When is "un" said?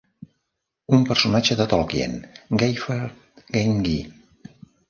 0.97-1.03